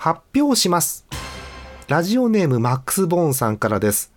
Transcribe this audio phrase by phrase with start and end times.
[0.00, 1.04] 発表します。
[1.86, 4.10] ラジオネームマックス・ボーンさんからです。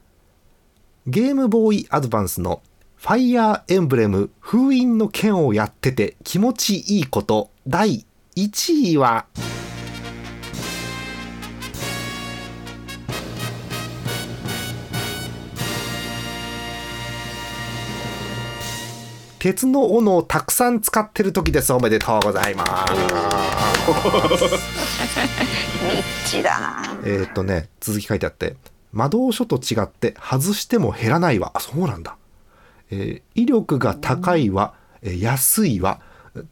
[1.07, 2.61] ゲームボーイアドバンスの
[2.95, 7.49] ファイヤーエンブレム封印の剣をやってて気持ちいいこと。
[7.67, 8.05] 第
[8.37, 9.25] 1位は
[19.43, 21.73] 鉄の斧をたくさん使ってる時です。
[21.73, 22.93] おめでとうございます。
[27.03, 28.55] えーっとね続き書いてあって。
[28.93, 31.51] 魔導書と違って外しても減らないわ。
[31.55, 32.15] あそうなんだ、
[32.89, 35.99] えー威力が高いわ、えー安いわ。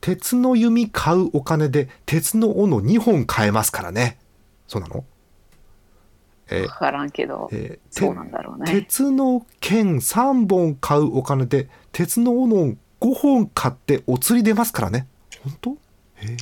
[0.01, 4.17] 鉄の弓買うお金で鉄の斧2本買えますからね。
[4.67, 5.05] そうなの？
[6.49, 8.69] えからんけど、えーそうなんだろうね。
[8.69, 15.07] 鉄の剣3本買うお金で鉄の斧を5本買ってお釣り出ますからね。
[15.43, 15.71] 本当？
[16.15, 16.37] へー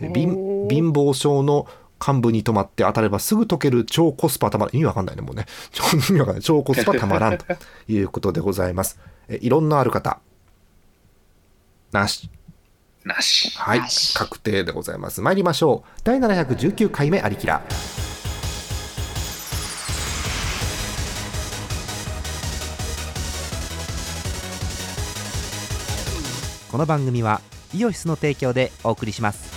[0.00, 0.14] えー。
[0.14, 1.66] 貧貧乏症の
[2.04, 5.46] 幹部に泊まって当たればすぐ解ける超コスパたまらん意味わかんないねもうね。
[5.70, 6.42] 超 意味わかんない。
[6.42, 7.44] 超コスパたまらんと
[7.88, 8.98] いうことでございます。
[9.28, 10.18] えいろんなある方。
[11.92, 12.28] なし。
[13.04, 13.56] なし。
[13.56, 13.80] はい。
[14.14, 15.20] 確定でございます。
[15.20, 16.00] 参りましょう。
[16.02, 17.62] 第719回目ありきら
[26.72, 27.42] この番組は
[27.74, 29.52] イオシスの提供でお送りします。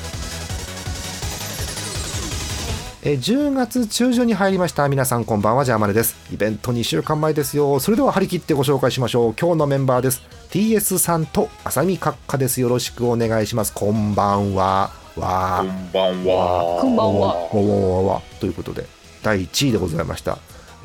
[3.03, 4.89] えー10月中旬に入りました。
[4.89, 6.17] 皆さんこんばんはジャーマネです。
[6.33, 7.79] イベント2週間前ですよ。
[7.79, 9.35] それでは張り切ってご紹介しましょう。
[9.39, 10.23] 今日のメンバーです。
[10.49, 12.59] TS さんと浅見閣下です。
[12.59, 13.71] よろしくお願いします。
[13.71, 14.91] こんばんは。
[15.15, 15.67] わー。
[15.67, 16.79] こんばんは。
[16.81, 17.27] こんばんは。
[17.27, 18.85] わわわわということで
[19.23, 20.37] 第1位でございました、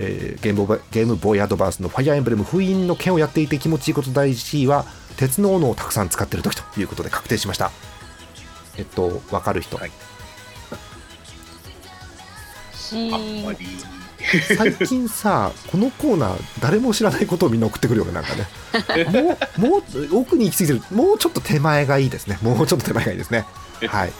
[0.03, 7.70] えーゲームボーイゲームボーイアドバンスのファイアーエンブレム封印の剣をやっていて気持ちいいこと第1位は鉄の斧をたくさん使ってる時ということで確定しました。
[8.78, 9.91] えっと分かる人、はい。
[14.56, 18.48] 最近さこのコーナー誰も知らないことをみんな送ってくるよねなんかね。
[19.09, 19.83] もうもう
[20.19, 20.97] 奥に行き過ぎてる。
[20.97, 22.39] もうちょっと手前がいいですね。
[22.41, 23.44] もうちょっと手前がいいですね。
[23.87, 24.12] はい。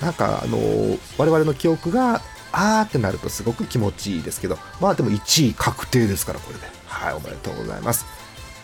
[0.00, 2.22] なんかあのー我々の記憶が
[2.58, 6.64] あーってなるとすごく気持ちいいですけどまあでも1位確定ですからこれで。
[6.86, 8.06] はいおめでとうございます。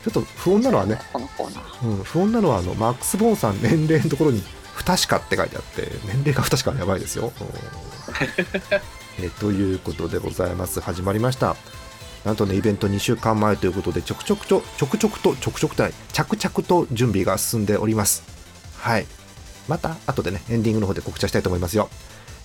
[0.03, 4.42] ちょっと不穏なのはね、うん、不穏なのはあのマックス・ボーンさん年齢のところに
[4.75, 7.47] 不確かって書いてあって年齢が不確かはやばいですよ、うん。
[9.22, 10.81] えーということでございます。
[10.81, 11.56] 始まりました。
[12.25, 18.22] なんとねイベント2週間前ということでちょくちょくちょちょくちょくとちょくちょくとない着々と準備が進んでおります。
[18.78, 19.06] はい。
[19.69, 21.88] また後でねエンディングの方で告知はしたいと思いますよ、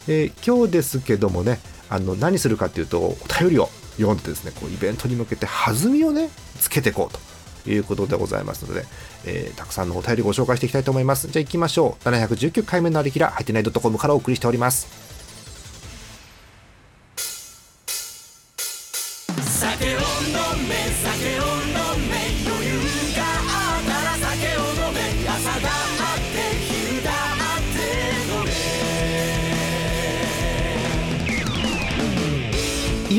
[0.07, 1.59] えー今日ですけどもね
[1.89, 6.29] あの何するかっていうとお便りを読んでですねこうイベントに向けて弾みをね
[6.59, 8.85] つけていこうということでございますので、
[9.25, 11.27] えーたくさんのお便りご紹介していきたいと思います。
[11.27, 12.07] じゃあ行きましょう。
[12.07, 15.06] 719回目のありきら入ってない .com からお送りしております。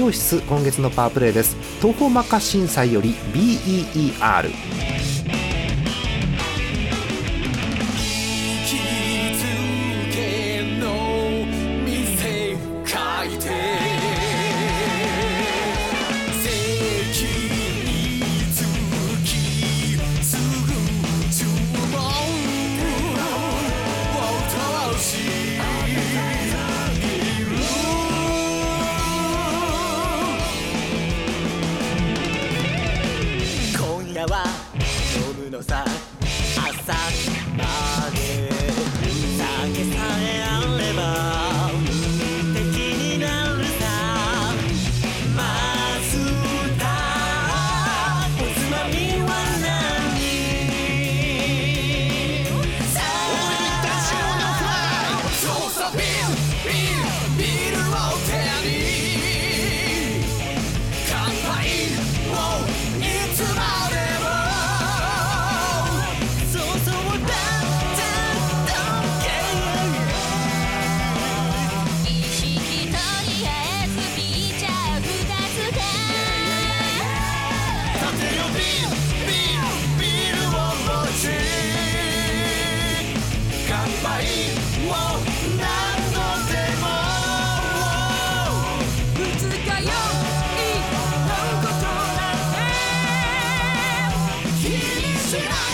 [0.09, 1.55] 教室今月のパワープレイです。
[1.83, 4.51] 東方マカ震災より BEER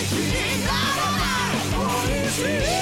[0.04, 0.20] し
[2.70, 2.73] い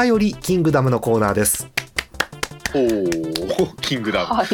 [0.00, 1.68] 便りキングダムのコーナーです。
[2.72, 4.26] おお、キングダム。
[4.26, 4.46] はい。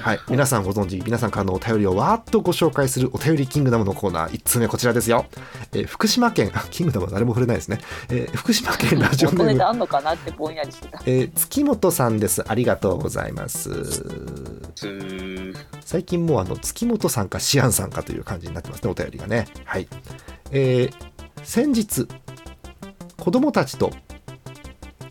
[0.00, 4.30] はい、皆さんご存知皆さんからのお便りをわーっとご紹介するお便りキングダムのコーナー。
[4.30, 5.26] 1通目こちらですよ、
[5.72, 9.44] えー福島県あキングダムは誰も触れないですね、えー福島県ラジオネーム。
[9.44, 11.02] 元ネタあんのかなってぼんやりしてた。
[11.04, 12.44] えー月本さんです。
[12.46, 14.04] ありがとうございます。
[15.80, 19.48] 最近もうあの月本さんかシアンさんかという感じになってますねお便りがね。
[19.64, 19.88] はい。
[20.52, 21.12] えー
[21.42, 22.06] 先日
[23.18, 23.90] 子供たちと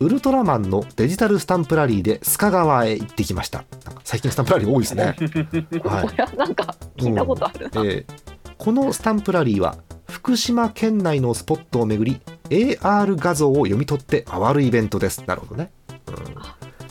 [0.02, 3.64] ウルトラマンのデジタルスタンプラリーで須賀川へ行ってきました。
[4.02, 5.04] 最近スタンプラリー多いですね。
[5.84, 6.08] はい。
[6.08, 7.82] これはなんか聞いたことあるな。
[7.84, 9.76] えーこのスタンプラリーは
[10.08, 12.20] 福島県内のスポットを巡り
[12.78, 15.24] AR 画像を読み取って回るイベントです。
[15.26, 15.72] なるほどね、
[16.06, 16.14] うん。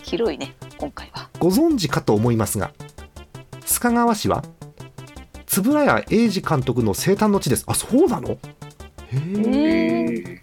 [0.03, 1.29] 広いね、今回は。
[1.39, 2.73] ご存知かと思いますが
[3.65, 4.43] 須賀川市は
[5.57, 7.63] 円谷英二監督の生誕の地です。
[7.67, 8.31] あそうなの？
[8.31, 8.39] へえ。
[9.13, 10.00] え。
[10.00, 10.00] ー、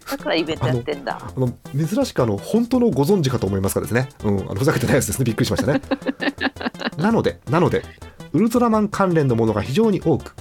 [0.09, 1.19] だからイベントやってんだ。
[1.21, 5.25] あの珍しくあの本当のご存知かと思いますがですね、うん、あのふざけてないやつですね。
[5.25, 5.81] びっくりしましたね。
[6.97, 7.83] なのでなので
[8.33, 10.35] ウルトラマン関連のものが非常に多く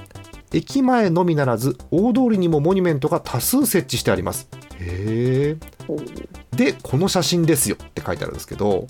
[0.53, 4.49] 駅前のみならず大通りにもモニュメントが多数設置してあります。
[4.81, 8.87] へえでこの写真ですよって書いてあるんですけど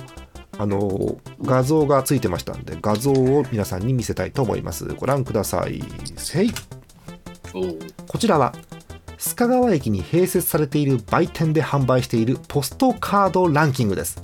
[0.56, 4.86] あの画像がついてましたんで画像を皆さんに見せたいと思います。
[4.94, 5.82] ご覧ください。
[6.16, 6.52] せい。
[8.06, 8.54] こちらは
[9.18, 14.22] 須賀川駅に併設されている売店で販売しているポストカードランキングです。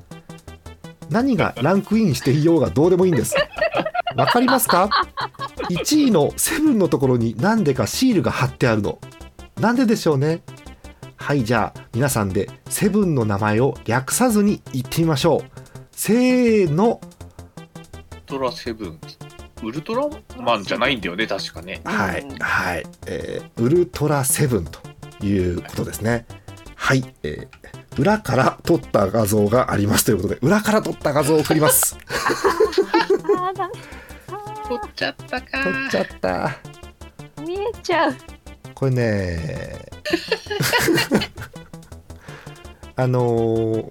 [1.10, 3.34] 何がランクインしていようがどうでもいいんです。
[4.16, 4.88] わかりますか
[5.70, 8.98] ？1位のセブンのところに何でかシールが貼ってあるの。
[9.60, 10.42] なんででしょうね？
[11.16, 15.50] はいじゃあ皆さんでセブンの名前を略さずに言ってみましょう。
[15.90, 17.00] せーの。
[17.00, 19.00] ウルトラセブン。
[19.64, 20.08] ウルトラ
[20.38, 21.80] マンじゃないんだよね、確かね。
[21.84, 24.80] はい、うんはい、えーウルトラセブンと
[25.24, 26.26] いうことですね。
[26.74, 31.96] はい、えー裏から撮った画像がありますということで、裏から撮った画像を送ります。
[33.38, 33.70] あーだ
[34.68, 36.56] 取っちゃったか撮っちゃった。
[37.42, 38.14] 見えちゃう。
[38.74, 39.78] これね、
[42.96, 43.90] あのー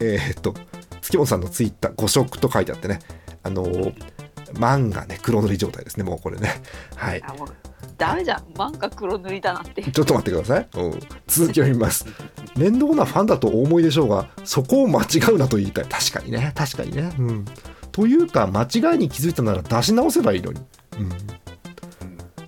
[0.00, 0.54] えーっと、
[1.00, 2.98] 月本さんのツイッター、誤色と書いてあってね、
[3.42, 4.09] あのー、
[4.54, 6.62] 漫画ね、黒塗り状態ですね、もうこれね。
[6.96, 7.22] はい。
[7.96, 8.40] ダメじゃん。
[8.54, 9.82] 漫画黒塗りだなって。
[9.82, 10.68] ちょっと待ってください。
[10.74, 12.06] うん、続きを読みます。
[12.56, 15.84] 面倒なファンだとお思いでしょうが、そこを間違うなと言いたい。
[15.84, 17.12] 確かにね、確かにね。
[17.18, 17.44] うん。
[17.92, 20.60] というか、間違いに気づいたなら出し直せばいいのに。
[20.98, 21.10] うん。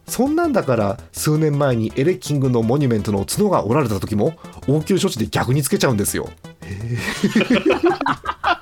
[0.06, 4.34] そんなんだから、数年前にエレキングのモニュメントの角が折られた時も、
[4.69, 6.28] 応急処置で逆につけちゃうんですよ。
[6.62, 7.81] へー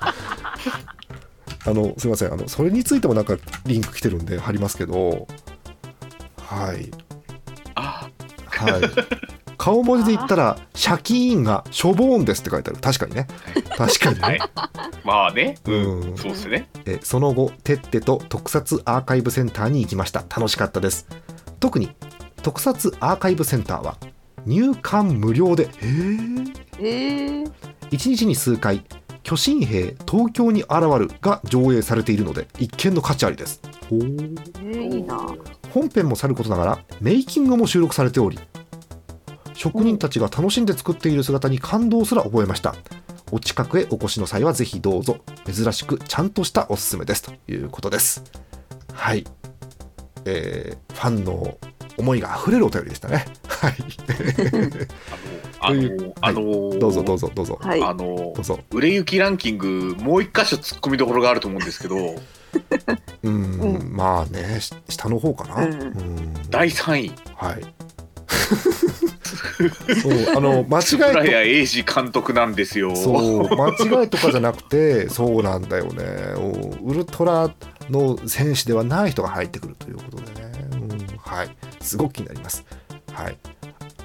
[1.65, 2.33] あの、すいません。
[2.33, 5.27] あの、それについてもなんかリンク来てるんで貼りますけど、
[6.37, 6.91] はい。
[7.75, 8.09] あ
[8.47, 8.81] はい。
[9.57, 12.79] 顔文字で言ったら、シャキーンがしょぼーんですって書いてある。
[12.79, 13.27] 確かにね。
[13.77, 14.21] 確かにね。
[14.21, 14.39] はい。
[15.03, 15.57] まあね。
[15.65, 15.71] う
[16.13, 16.67] んそうっすね。
[16.85, 20.21] えその後、てってと特撮アーカイブセンターに行きました。
[20.21, 21.07] 楽しかったです。
[21.59, 21.91] 特に、
[22.41, 23.97] 特撮アーカイブセンターは、
[24.47, 27.51] 入館無料で、えー、えー、
[27.91, 28.83] 1日に数回、
[29.23, 33.61] 巨神兵東京に現るが上映されているので、一見の価値ありです。
[33.89, 35.17] ほーえー、いいな。
[35.73, 38.39] 本編もさることながらメイキングも収録されており
[39.53, 42.75] 職人たちが楽しんで作っている姿に感動すら覚えました。
[43.31, 45.19] お近くへお越しの際はぜひどうぞ。
[45.45, 47.23] 珍しくちゃんとしたおすすめです。
[47.23, 48.23] ということです。
[48.91, 49.25] はい。
[50.25, 51.57] えー、ファンの
[51.97, 53.25] 思いが溢れるお便りでしたね。
[53.47, 53.73] はい。
[55.59, 57.59] あの、あの、あのどうぞどうぞどうぞ。
[57.61, 57.81] はい。
[57.81, 58.59] あのどうぞ。
[58.71, 61.95] 売れ行きランキングもう一箇所突っ込みどころがあると思うんですけど。
[63.23, 65.65] うーんうまあねし下の方かな。
[65.65, 65.73] うん。
[65.73, 66.33] ん。
[66.49, 67.11] 第3位。
[67.35, 67.61] はい。
[70.01, 72.95] そうあの間円違いと谷英二監督なんですよ。
[72.95, 73.11] そ
[73.43, 76.03] う間違いとかじゃなくてそうなんだよね。
[76.37, 76.49] お
[76.83, 77.51] ウルトラ
[77.89, 80.50] の選手ではない人が入ってくるということでね、うん、
[81.31, 81.55] はい。
[81.79, 82.65] すごく気になります。
[83.13, 83.37] はい。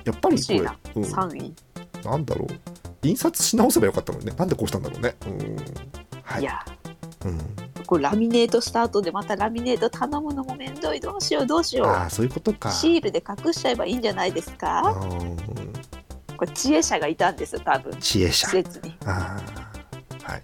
[0.04, 0.62] やっぱりこれう
[1.00, 1.54] ん、3位。
[2.04, 2.49] なんだろう。
[3.02, 4.33] 印刷し直せばよかったのにね。
[4.37, 5.16] なんでこうしたんだろうね。
[5.26, 5.56] うん。
[6.23, 6.42] はい。
[6.42, 6.64] いや、
[7.25, 7.40] うん、
[7.85, 11.00] これラミネートした後でまたラミネート頼むのもめんどい。
[11.00, 12.68] どうしようどうしよああそういうことか。
[12.68, 12.73] う。
[12.73, 14.83] シールで隠しちゃえばいいんじゃないですうか。
[14.90, 15.37] ん。
[16.37, 17.97] これ知恵者がいたんですよ、多分。
[17.99, 18.47] 知恵者。
[18.47, 18.97] 施設に。
[19.04, 19.40] あ
[20.25, 20.42] あはい。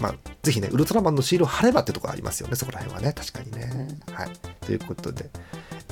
[0.00, 3.12] まあぜひねウルトラマンのシールを貼ればってところありますよねそこら辺はね。
[3.12, 4.30] 確かにね、はい。
[4.64, 5.30] ということで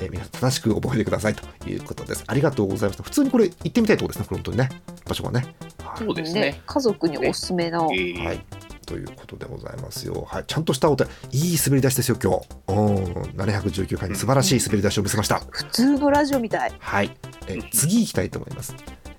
[0.00, 2.24] えー皆さん正しく覚えてくださいということです。
[2.26, 3.02] ありがとうございました。
[3.02, 4.68] 普通にこれ行ってみたいところですねこれ本当にね。
[5.06, 5.54] 場所がね。
[5.84, 5.98] はい。
[5.98, 6.60] そうですね。
[6.66, 8.44] 家族におすすめの、えーはい、
[8.86, 10.26] ということでございますよ。
[10.28, 12.46] はい、ちゃんとしたお便り、いい滑り出しですよ、今日。
[12.68, 13.04] うん、
[13.40, 15.40] 719回に素晴らしい滑り出しを見せました。
[15.50, 16.72] 普通のラジオみたい。
[16.78, 17.16] はい、
[17.46, 18.74] え次行きたいと思います。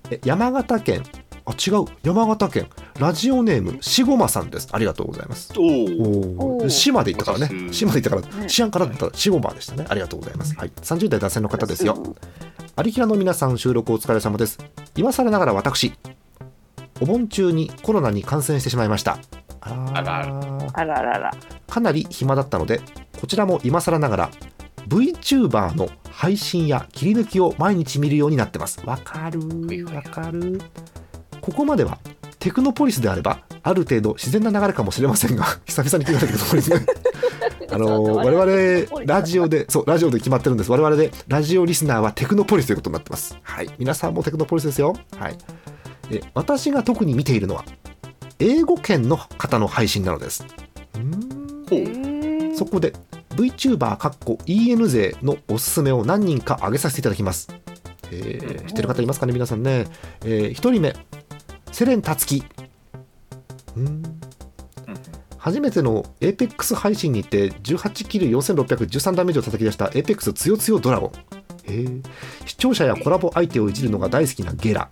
[0.09, 1.03] え山形県、
[1.51, 2.67] あ、違う、山形県、
[2.99, 4.69] ラジオネーム、しごまさんです。
[4.71, 5.53] ありがとうございます。
[5.57, 6.65] おー。
[6.65, 7.73] お島で行ったからね。
[7.73, 9.85] 島で行ったから、ねシアンからだったらしごまでしたね。
[9.87, 10.55] ありがとうございます。
[10.55, 11.97] はい、30代男性の方ですよ。
[12.75, 14.57] アリキラの皆さん収録お疲れ様です。
[14.95, 15.93] 今更ながら私
[17.01, 19.19] お盆中にコロナに感染してしまいました。
[19.61, 20.67] あらあら。
[20.73, 21.31] あららら。
[21.67, 22.79] かなり暇だったので
[23.19, 24.31] こちらも今更ながら
[24.87, 28.85] VTuber の配信や切り抜きを毎日見るようになってます。
[28.85, 30.61] わかるわかる
[31.41, 31.97] ここまでは
[32.39, 36.85] テクノポリスであればある程度自然な流れかもしれませんが 久々に聞いた テクノポリスね。
[37.73, 40.71] あの我々ラジオでそうラジオで決まってるんです。
[40.71, 43.37] 我々でラジオリスナーはテクノポリスということになってます。
[43.41, 43.69] はい。
[43.79, 44.93] 皆さんもテクノポリスですよ。
[45.17, 45.37] はい。
[46.09, 47.63] え私が特に見ているのは
[48.39, 50.45] 英語圏の方の配信なのです。
[52.57, 52.93] そこで
[53.35, 57.47] VTuber かっこ EN 勢のおすすめを何人か挙げさせていただきます、
[58.11, 58.67] えーうん。
[58.67, 59.31] 知ってる方いますかね？
[59.33, 59.87] 皆さんね、
[60.25, 60.93] え1人目
[61.71, 62.43] セレンタツキ。
[63.75, 63.85] うん。
[63.85, 64.01] うん
[65.37, 72.03] 初めての APEX 配信に行って18キル4613ダメージを叩き出した APEX つよつよドラゴン。
[72.45, 74.91] 視聴者やコラボ相手をいじるのが大好きなゲラ。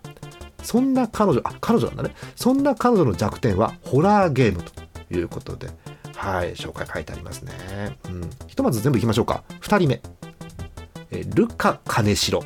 [0.64, 2.16] そんな彼女あ彼女なんだね。
[2.34, 4.72] そんな彼女の弱点はホラーゲームと
[5.14, 5.68] いうことで。
[6.16, 9.44] はい紹介書いてありますね、うん、ひとまず全部いきましょうか。
[9.60, 10.02] 2人目。
[11.12, 12.44] えルカ金城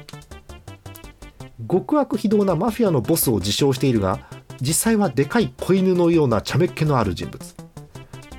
[1.71, 4.21] 極悪非道なマフィアのボスを自称しているが
[4.61, 7.55] 実際はでかい子犬のような茶目っ気のある人物。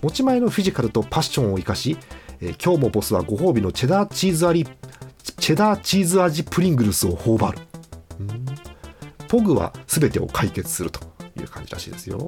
[0.01, 1.97] 持ち前のフィジカルとパッションを生かし、
[2.41, 4.65] えー今日もボスはご褒美のチェダーチーズ味
[5.37, 7.59] チェダーチーズ味プリングルスを頬張る。
[9.27, 10.99] ポグは全てを解決すると
[11.39, 12.27] いう感じらしいですよ。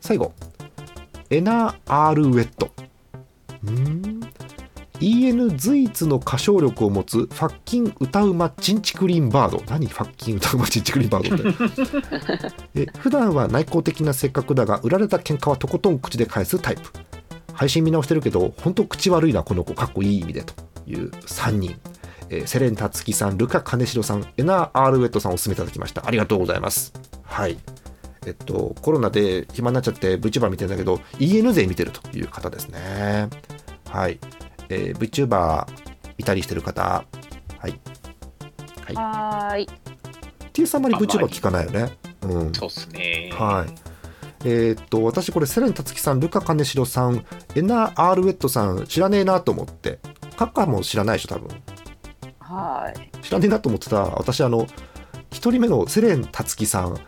[0.00, 0.32] 最後。
[1.30, 2.70] エナー・アール・ウェット。
[3.66, 4.03] うん。
[5.00, 9.62] EN 随一の歌唱力を持つファッキン歌うまチンチクリンバード。
[9.68, 9.86] 何？
[9.86, 12.52] ファッキン歌うまチンチクリンバードって。
[12.82, 16.82] え普段は内向的な性格だが売られた喧嘩はとことん口で返すタイプ。
[17.52, 19.74] 配信見直してるけど本当口悪いなこの子。
[19.74, 20.54] かっこいい意味でと
[20.86, 21.76] いう3人、
[22.30, 26.06] えーセレンタツキさんルカ金城さんエナー・アールウェットさんお勧めいただきました。
[26.06, 26.92] ありがとうございます。
[27.24, 27.58] はい。
[28.26, 33.28] えっとコロナで暇になっちゃって VTuber 見てんだけど EN 勢見てるという方ですね。
[33.90, 34.18] はい、
[34.68, 35.66] えー VTuber
[36.18, 36.82] いたりしてる方。
[36.82, 37.80] はい。
[38.86, 38.94] はい。
[38.94, 39.68] はーい。
[40.52, 41.06] T さんあんまり。
[41.06, 41.96] VTuber 聞かないよね。
[42.22, 42.52] うん。
[42.52, 43.30] そうっすね。
[43.32, 43.74] はい。
[44.46, 49.98] えーっと、私これ、セレンたつきさん、ルカ金城さん、エナ・アールウェットさん、知らねえなと思って、
[50.36, 51.48] カッカも知らないでしょ、多分。
[52.40, 53.22] はーい。
[53.22, 54.66] 知らねえなと思ってた、私、あの、
[55.30, 56.98] 一人目のセレンたつきさん、えー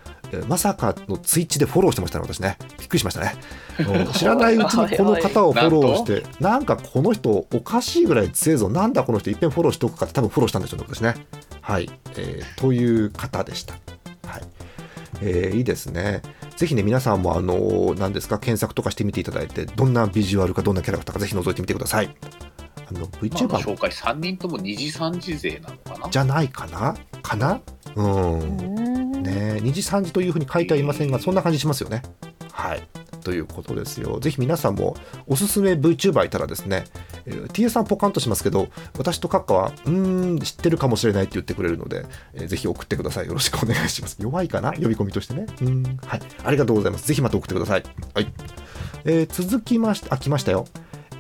[0.49, 2.56] まさかのツイッチでフォローしてましたね、私ね。
[2.78, 3.35] びっくりしましたね。
[3.78, 11.14] うん知らないうちにこの方をフォローして、なんかこの人、おかしいぐらい強いぞ、なんだこの人、いっぺんフォローしておくかって、多分フォローしたんでしょうね、私ね。
[11.61, 11.90] はい。
[12.16, 13.75] えーという方でした。
[14.26, 14.42] はい。
[15.23, 16.23] えーいいですね。
[16.56, 22.16] ぜひね、皆さんも、あのー何ですか、検索とかしてみていただいて、どんなビジュアルか、どんなキャラクターか、ぜひ覗いてみてください。
[22.88, 26.11] あの、まあ VTuber 紹介3人とも二次三次勢なのかな？
[26.11, 26.97] じゃないかな？
[27.23, 27.61] かな？
[27.97, 28.86] うん。
[29.26, 32.02] ね二次三次というふうに書いてはいませんが、そんな感じしますよね。
[32.52, 32.83] はい。
[33.23, 34.21] ということですよ。
[34.21, 36.85] ぜひ皆さんもおすすめ VTuber いたらですね、
[37.26, 43.26] えー TA さんポカンとしますけど、私とカッカは、うーん、知ってるかもしれないって言ってくれるので、えーぜひ送ってください。
[43.26, 44.16] よろしくお願いします。
[44.21, 44.73] 弱いかな？
[44.73, 45.47] 呼び込みとしてね。
[45.61, 45.83] うん。
[46.06, 46.21] はい。
[46.45, 47.06] ありがとうございます。
[47.09, 47.83] ぜひまた送ってください。
[48.14, 48.33] はい。
[49.04, 50.66] えー続きまして、あ、来ましたよ。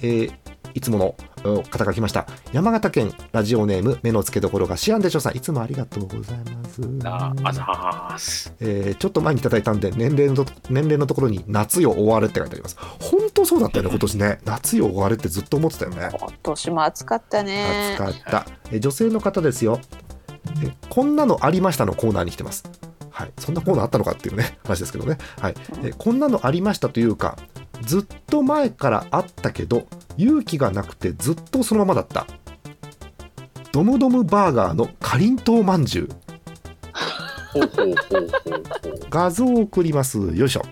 [0.00, 0.32] えー
[0.76, 1.16] いつもの
[1.58, 2.26] お方が来ました。
[2.52, 5.36] 山形県ラジオネーム目の付けどころがシアンでしょさん。
[5.36, 6.82] いつもありがとうございます。
[7.02, 8.54] ああざーす。
[8.60, 19.80] えーちょっと前にいただいたんで年齢のと年齢のところに「夏よ終われ」って書いてあります本当そうだったよね今年ね夏よ終われってずっと思ってたよね今年も暑かったね暑かった、えー女性の方ですよ
[20.62, 22.64] えこんなのありましたのコーナーに来てます
[23.16, 23.32] はい。
[23.38, 25.16] そんなコーナーあったのかっていうね話ですけどね。
[25.40, 25.54] はい。
[25.82, 27.38] えこんなのありましたというか
[27.80, 29.86] ずっと前からあったけど
[30.18, 32.26] 勇気がなくてずっとそのままだった。
[33.72, 36.08] ドムドムバーガーのかりんとうまんじゅう。
[39.08, 40.18] 画像を送ります。
[40.18, 40.62] よいしょ。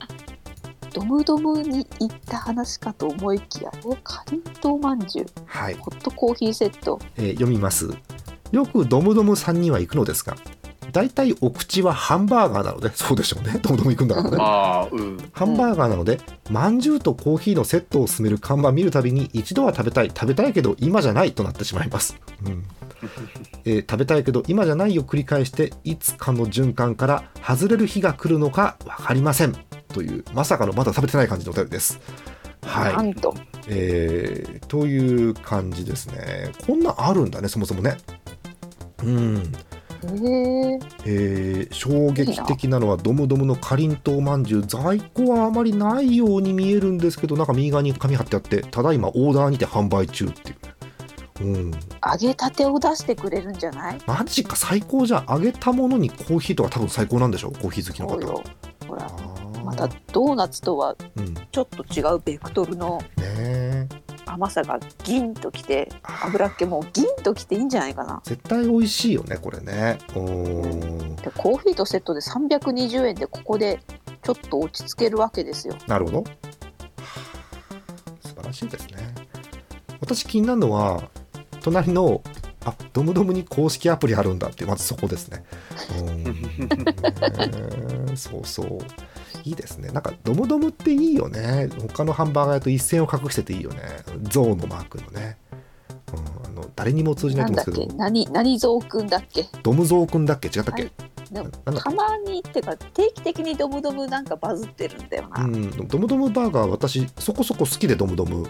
[0.93, 5.27] ドムドムに行った話かと思いきやえかりんとうまんじゅう。
[5.47, 5.75] はい。
[5.77, 7.01] ホットコーヒーセット。
[7.17, 7.89] えー読みます。
[8.53, 10.37] よくドムドムさんには行くのですが
[10.95, 13.59] 大体お口はハンバーガーなので そうでしょうね。
[13.61, 14.89] どんどん行くんだからね。
[14.93, 15.19] うん。
[15.33, 16.21] ハンバーガーなので、
[16.51, 22.65] まんじゅうとコーヒーのセットを進める看板見るたびに一度は食べたい食べたいけど今じゃないとなってしまいます、うん。
[23.65, 29.57] えー食べたいけど今じゃないを繰り返していつかの循環から外れる日が来るのか分かりません。
[29.89, 31.99] というまさかのまだ食べてない感じのお便りです。
[32.63, 33.35] はないんと。
[33.67, 36.53] えーという感じですね。
[36.65, 37.97] こんなんあるんだねそもそもね。
[39.03, 39.53] うん
[40.05, 50.57] えー、えー衝撃的なのはドムドムのかりんとうまんじゅう在庫はあまりないように見えるんですけどなんか右側に紙貼ってあってただいまオーダーにて販売中っていう。
[50.57, 50.61] ね
[51.41, 51.71] うん。
[51.73, 53.99] 揚げたてを出してくれるんじゃない？
[54.07, 55.27] マジか最高じゃん。
[55.29, 58.15] 揚げたものにコーヒーとか多分最高なんでしょコーヒー好きの方。
[58.15, 58.45] そうよ
[58.87, 59.11] ほら。
[59.65, 60.95] またドーナツとは
[61.51, 63.89] ちょっと違うベクトルのえ
[64.27, 65.91] 甘さがギンときて
[66.23, 68.21] 油っ気もギンときていいんじゃないかな。
[68.25, 69.99] 絶対美味しいよねこれね。
[70.09, 70.15] で
[71.37, 73.81] コーヒーとセットで320円でここで
[74.23, 75.77] ちょっと落ち着けるわけですよ。
[75.87, 76.25] なるほど。
[78.23, 79.15] 素晴らしいですね。
[80.01, 81.03] 私気になるのは
[81.61, 82.23] 隣の
[82.65, 85.45] あドムドムに公式アプリあるんだってまずそこですね。
[85.99, 88.79] うんねそうそう
[89.45, 89.91] いいですね。
[89.91, 91.69] なんかドムドムっていいよね。
[91.95, 93.81] 他のハンバーガー屋と一線を画してていいよね。
[94.23, 95.37] 象のマークのね、
[96.13, 97.93] うん、あの誰にも通じないと思うんですけど。
[97.93, 97.99] け？
[97.99, 99.47] 何何蔵くんだっけ？
[99.63, 100.49] ドムゾウくんだっけ？
[100.49, 100.93] 違ったっけ、はい。
[101.31, 108.49] でもたまにってか定期的にドムドムなんかバズってるんだよな、うん、ドムドムバーガー私そこそこ好きでドムドム。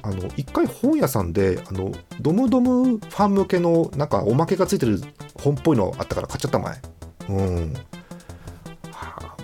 [0.00, 5.00] あの一回本屋さんであのドムドムファン向けのなんかおまけがついてる
[5.42, 6.76] 本っぽいのあったから買っちゃった前。
[7.28, 7.72] うん。
[7.72, 7.97] はあ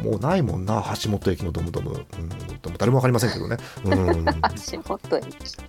[0.02, 2.36] もうないもんな橋本駅のドムドム、うん、で
[2.70, 3.56] も誰も分かりませんけどね。
[3.84, 4.26] うん。
[4.42, 5.26] 足元駅。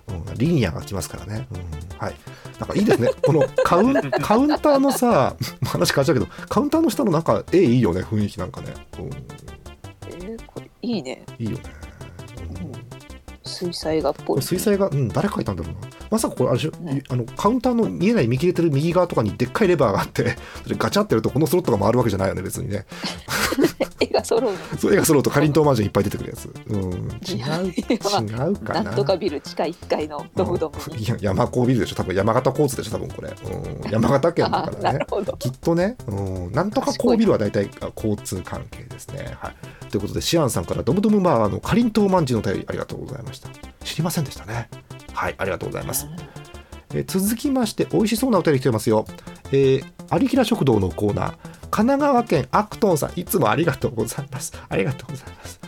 [0.08, 2.14] うん、リニアが来ますからね、うん、はい。
[2.58, 3.10] なんかいいですね。
[3.24, 11.24] このカウンカウンターのさ 話変わっちゃうけどカウンターの下のなんか絵いいよね雰囲気なんかね、うん、えー、これいいね。
[11.38, 11.62] いいよね、
[12.62, 12.72] うん。
[13.44, 15.80] 水彩画っぽい、これ水彩画、うん、誰描いたんだろうな。
[16.10, 22.86] まさかこれあれでしょ、ねあのカウンターの見えない見切れてる右側とかにでっかいレバーがあって、 それガチャってやるとこのスロットが回るわけじゃないよね、別にね。
[23.98, 24.58] 絵が揃うの？
[24.78, 26.52] それがスロット、かりんとうマージンいっぱい出てくるやつ。
[26.66, 28.82] うん、違う、違うかな？
[28.82, 33.28] なんとかビル地下1階のドムドムに、いや山高ビルでしょ、多分山形交通でしょ、多分これ。
[33.30, 35.06] うん、山形県だあからねなる。
[35.08, 36.14] ほどきっとね、う
[36.48, 39.36] ん、なんとか高ビルは大体あ交通関係ですね。
[39.40, 39.86] はい。
[39.90, 43.48] ということで、シアンさんからドムドムバーのかりんとうまんじゅうのお便りありがとうございました。
[43.84, 44.68] 知りませんでしたね。
[45.16, 46.06] はい、ありがとうございます。
[46.94, 49.06] えー続きまして美味しそうなお便り来てますよ、
[49.50, 49.84] えー、
[50.20, 51.34] 有平食堂のコーナー。
[51.68, 54.52] 神奈川県アクトンさんいつもありがとうございます。
[54.68, 55.60] ありがとうございます。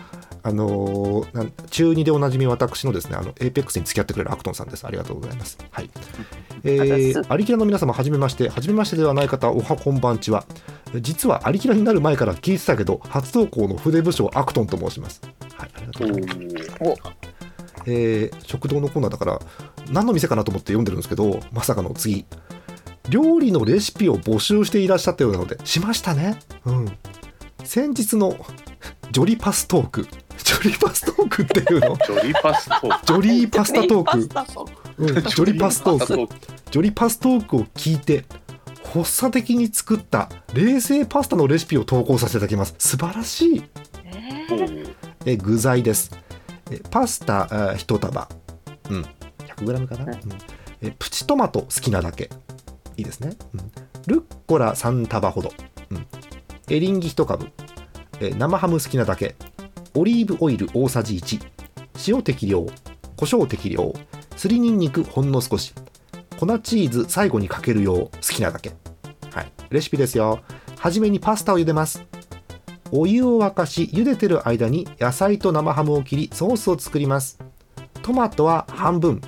[0.43, 4.87] あのー中2でおなじみ私のですねあのエーペックスに付き合ってくれるアクトンさんです。
[4.87, 5.59] ありがとうございます。
[5.71, 5.91] はい。
[6.65, 8.49] えー、有平の皆様はじめまして。
[8.49, 10.45] はじめましてではない方おはこんばんちは。
[11.01, 15.21] 実は有平になる前から聞いてたけど初投稿の筆部署アクトンと申します。
[15.57, 16.71] はいありがとうございます。
[16.81, 17.28] お
[17.87, 19.41] えー食堂のコーナーだから
[19.91, 22.25] 何の店かなと思って読んでるんですけどまさかの次。
[23.09, 26.39] 料理のレシピを募集していらっしゃったようなのでしましたね。
[26.67, 26.99] うん。
[27.65, 28.37] 先日の
[29.11, 30.07] ジョリパストーク。
[30.45, 31.97] ジョリパストークっていうの？
[32.07, 33.07] ジョリパストーク。
[33.07, 34.21] ジョリーパスタトーク。
[34.21, 35.05] ジョリーパスタトーク。
[35.05, 36.07] うん、ジョリパストーク。
[36.07, 36.39] ジョリパ
[36.71, 38.25] ジョリパストークを聞いて
[38.93, 42.75] 発作的に作った冷製パスタのレシピを投稿させていただきます。
[42.79, 43.63] 素晴らしい。
[44.05, 44.95] えー。
[45.25, 46.11] え具材です
[46.71, 48.29] えパスタあ1束。
[48.91, 49.07] うん。
[49.57, 50.11] 100g かな、うん。
[50.11, 50.39] うん。
[50.83, 52.31] えプチトマト好きなだけ。
[52.97, 53.73] いいですね、うん。
[54.07, 55.53] ルッコラ3束ほど、
[55.91, 56.07] うん。
[56.69, 57.49] エリンギ1株。
[58.21, 59.37] え生ハム好きなだけ。
[59.95, 61.41] オリーブオイル大さじ1
[62.09, 62.67] 塩適量。
[63.17, 63.93] 胡椒適量。
[64.37, 65.75] すりにんにくほんの少し。
[66.39, 68.73] 粉チーズ最後にかけるよう好きなだけ。
[69.33, 69.53] はい。
[69.71, 70.41] レシピですよ。
[70.79, 72.07] はじめにパスタを茹でます
[72.91, 77.39] お湯を沸かし茹でてる間に野菜と生ハムを切りソースを作ります。
[78.03, 79.21] トマトは半分。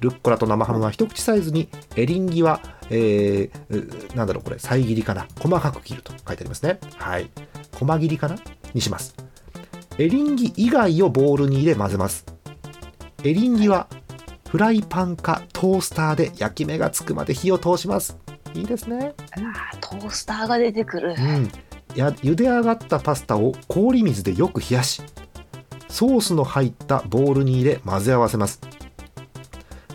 [0.00, 1.68] ルッコラと生ハムは一口サイズに。
[1.96, 2.60] エリンギは、
[2.90, 4.58] えーうなんだろうこれ。
[4.58, 5.26] 再切りかな。
[5.38, 6.78] 細かく切ると書いてありますね。
[6.96, 7.30] はい。
[7.72, 8.36] 細切りかな
[8.74, 9.14] にします。
[9.98, 12.24] エリンギ以外をボウルに入れ混ぜます。
[13.24, 13.88] エリンギは
[14.48, 18.16] フライパンかトースターで焼き目がつくまで火を通します。
[18.54, 19.14] いいですね。
[19.32, 21.14] あートースターが出てくる。
[21.16, 21.50] うん、
[21.96, 25.02] や茹で上がったパスタを氷水でよく冷やし
[25.88, 28.60] ソースの入ったボウルに入れ混ぜ合わせます。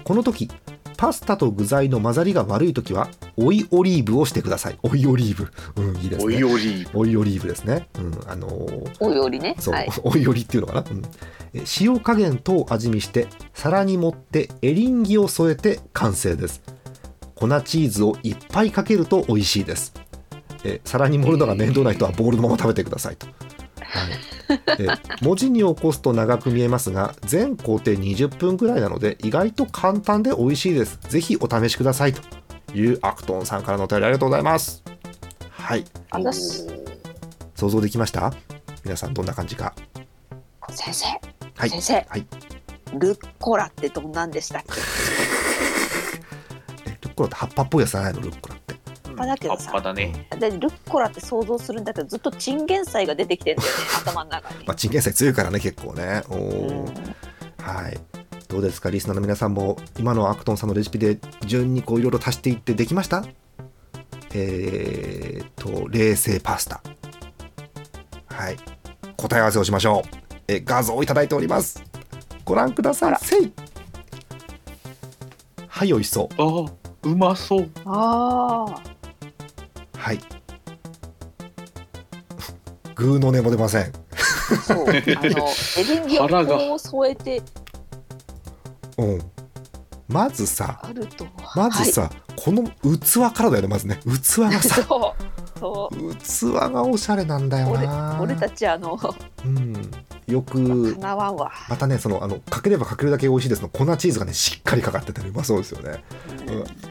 [0.04, 0.50] この時
[0.96, 4.80] パスタと具材の混ざりが悪い時は追いオリーブをしてください。
[4.84, 5.52] 追いオリーブ。
[5.82, 6.88] うんいいですおいねおり。
[6.94, 7.88] 追いオリーブですね。
[7.98, 9.56] うんあのーおよりね。
[9.60, 11.02] そう、はい、追いオリっていうのかな、うん。
[11.54, 16.62] え塩加減等を味見して皿に盛ってエリンギを添えて完成です。
[17.36, 19.94] 粉チーズをいっぱいかけると美味しいです
[20.68, 23.28] えー皿に盛るのが面倒な人はボウルのまま食べてくださいと。
[23.28, 23.36] はい。
[24.80, 31.00] えー文字に起こすと長く見えますが全工程20分ぐらいなので意外と簡単で美味しいです。
[31.10, 32.22] ぜひお試しくださいと
[32.74, 34.84] いうアクトンさんからのお便りありがとうございます。
[35.50, 35.86] はい。
[37.56, 38.34] 想像できました？
[38.84, 39.74] 皆さんどんな感じか。
[40.70, 41.06] 先生、
[41.56, 41.70] はい。
[41.70, 42.26] 先生、はい。
[43.00, 44.74] ルッコラってどんなんでしたっけ？
[46.92, 48.22] えルッコラって葉っぱっぽいやつじゃないの？
[48.22, 48.56] ルッコラ
[49.18, 49.72] ぱだけどさ。
[49.72, 50.28] 葉っぱだね。
[50.40, 54.64] でルッコラって想像するんだけどずっとチンゲン菜が出てきてんだよね頭の中に。
[54.68, 56.24] まあチンゲン菜強いからね結構ね。
[56.30, 56.86] おうん。
[56.86, 57.04] ー
[57.62, 58.00] はい。
[58.48, 58.90] どうですか？
[58.90, 63.26] リスナーの皆さんも今のアクトンさんのレシピで順にこういろいろ足していってできました？
[64.34, 66.82] えー、と冷製パスタ。
[68.28, 68.58] はい。
[69.18, 70.36] 答え合わせをしましょう。
[70.48, 71.84] え画像をいただいております。
[72.46, 73.18] ご覧ください。
[73.20, 73.52] せい。
[75.68, 76.42] はい美味しそう。
[76.42, 76.72] ああ、
[77.04, 77.70] うまそう。
[77.86, 78.66] あ
[80.08, 80.20] はい。
[82.96, 83.82] グーの音も出ません。
[83.84, 84.86] あそう。
[84.88, 87.44] あのエリンギをこう添えて。
[88.98, 89.22] うん。
[90.08, 94.00] まずさあるとまずさ、この器からだよねまずね。
[94.06, 94.76] 器がはい、さ。
[94.88, 96.16] そうそう。
[96.16, 98.18] 器がおしゃれなんだよ俺な。
[98.22, 98.98] 俺たちあの
[99.44, 99.92] うん、
[100.26, 100.58] よく
[101.00, 106.02] またねそのあのかければかけるだけ美味しいですの粉チーズがねしっかりかかっててねうまそうですよね、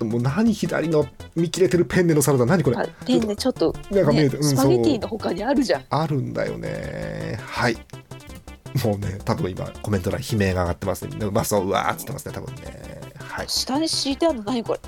[0.01, 2.47] うん、もう何左の見切れてるペンネのサラダ。
[2.47, 2.77] 何これ？
[2.77, 5.85] あペンねちょっと、ねなんか見えて、うんスパゲティの他にあるじゃん。
[5.89, 7.39] あるんだよね。
[7.45, 7.77] はい。
[8.85, 11.27] もうね多分今コメント欄悲鳴が上がってますね。
[11.27, 13.01] うまそううわーっつってますね多分ね。
[13.19, 13.49] はい。
[13.49, 14.81] 下に敷いてあるの何これ？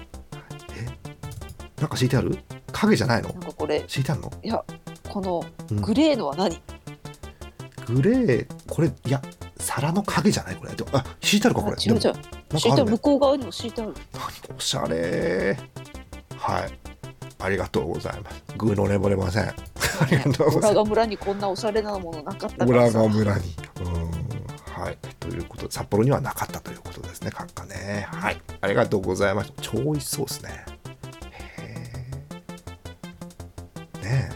[1.81, 2.39] なんか敷いてある？
[2.73, 3.29] 影じゃないの？
[3.31, 3.85] なんかこれ。
[3.87, 4.63] 敷いてあるの、いや
[5.09, 5.81] このうん。
[5.81, 6.61] グレーのは何、
[7.87, 9.23] グレーこれいや
[9.59, 10.57] 皿の影じゃない？
[10.57, 10.73] これ。
[10.93, 11.77] あ敷いてあるかこれ。
[11.79, 12.13] あ違う違う
[12.57, 15.59] 敷いてある向こう側にも敷いてある何おしゃれ。
[16.37, 16.79] はい。
[17.41, 18.43] ありがとうございます。
[18.57, 19.49] グーの根も出ません。
[19.49, 19.55] あ
[20.11, 20.89] りがとうございます。
[20.89, 22.67] 村にこんなおしゃれなものなかったから。
[22.67, 23.55] 浦さ賀村に。
[23.81, 24.83] うん。
[24.83, 24.99] はい。
[25.21, 28.07] ということで札幌にはなかったということですね閣下ね。
[28.11, 28.41] はい。
[28.61, 30.65] ありがとうございました超美味しそうですね。
[31.33, 32.15] へ
[34.03, 34.31] えね。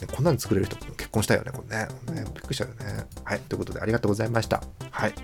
[0.00, 1.86] ねこんなに作れる人結婚したよねこれね。
[2.12, 3.06] ねびっくりしたよね。
[3.24, 3.40] はい。
[3.40, 4.62] ということでありがとうございました。
[4.90, 5.14] はい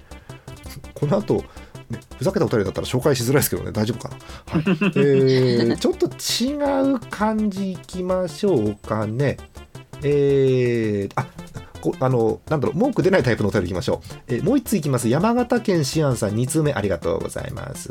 [1.03, 1.43] この後
[1.91, 3.73] ね、ふざけたお便りだったら紹介しづらいですけどね。
[3.73, 4.65] 大丈夫かな、はい。
[4.95, 9.37] えーちょっと違う感じいきましょうかね。
[10.05, 11.27] えー、あ
[11.81, 15.09] こあのなんだろう文句出ないタイプのお便りいきましょう、えーもう一ついきます。
[15.09, 17.91] 山形県シアンさん2通目ありがとうございます。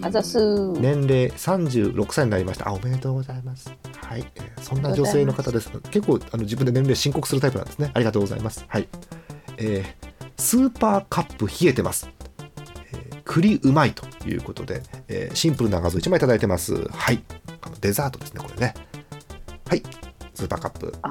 [0.00, 0.38] あざす。
[0.72, 2.70] 年齢36歳になりました。
[2.70, 3.70] あおめでとうございます。
[4.00, 5.70] はい、えーそんな女性の方です。
[5.90, 7.90] 結構あの自分で年齢申告するタイプなんですね。
[7.92, 8.64] ありがとうございます。
[8.68, 8.88] はい。
[9.58, 12.08] えースーパーカップ冷えてます、
[12.92, 16.74] えー栗うまいということで、えーシンプルな画像1枚いただいてます。
[16.88, 17.22] はい。
[17.62, 18.74] あのデザートですねこれね。
[19.66, 19.82] はい。
[20.34, 20.94] スーパーカップ。
[21.02, 21.08] あ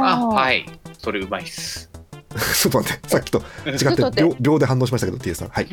[0.00, 0.64] あ、あはい。
[0.96, 1.90] それうまいっす。
[2.62, 3.72] ちょっと待ってさっきと違
[4.08, 4.22] って。
[4.22, 5.48] 秒秒で反応しましたけど T さん。
[5.48, 5.66] はい。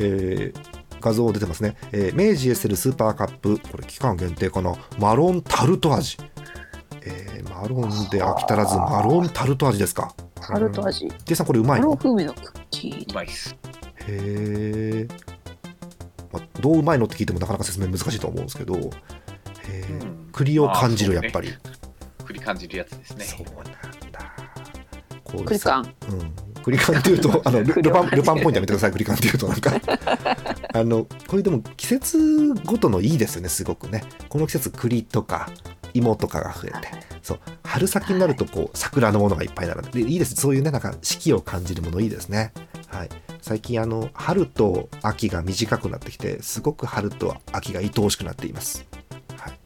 [0.00, 3.58] えー画像出てますね、えー明治エッセルスーパーカップ。
[3.70, 4.74] これ期間限定かな。
[4.98, 6.16] マロンタルト味、
[7.02, 11.08] えーマロンで飽き足らずマロンタルト味ですかタルト味。
[11.24, 11.96] T さんこれうまいの？
[11.96, 13.10] 風味のクッキー。
[13.10, 13.56] うまいっす。
[14.06, 15.08] へえ、
[16.32, 20.02] まあ、どううまいのって聞いてもなかなか説明難しいと思うんですけど、へー。
[20.02, 20.28] うん。
[20.32, 21.48] 栗を感じるまあやっぱり、
[22.24, 23.24] 栗感じるやつですね。
[23.24, 23.54] そうなん
[24.12, 24.20] だ。
[25.24, 28.92] こうクリカンうん、クリカンっていうと あのルルパンルパンっぽいんでやめてください。
[28.92, 29.72] クリカンっていうとなんか。
[30.74, 34.04] あのこれでも季節ごとのいいですよねすごくね。
[34.28, 35.50] この季節栗とか
[35.98, 36.88] 芋とかが増えて
[37.22, 42.52] そう春先になるとこう桜のものがいっぱい並んででいいですそういうねなんか四季を感じるものいいですね。
[42.88, 43.08] はい。
[43.40, 48.86] 最近あの春と秋が短くなってきてすごく春と秋が愛おしくなっています。
[49.36, 49.58] はい。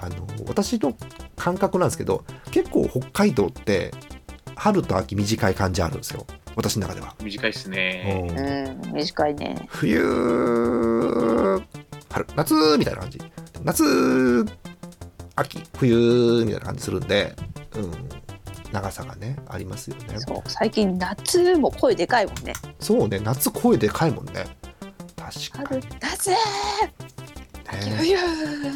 [0.00, 0.96] あの私の
[1.36, 3.92] 感覚なんですけど結構北海道って
[4.56, 6.26] 春と秋短い感じあるんですよ。
[6.54, 8.28] 私の中では、短いっすね。
[8.30, 9.66] うんうん短いね。
[9.68, 10.02] 冬
[12.10, 13.18] 春夏みたいな感じ。
[13.64, 14.44] 夏
[15.36, 17.34] 秋冬みたいな感じするんで、
[17.74, 17.92] うん、
[18.72, 20.18] 長さがねありますよね。
[20.18, 22.52] そう最近夏も声でかいもんね。
[22.80, 24.46] そうね夏声でかいもんね。
[25.16, 26.30] 確か春に夏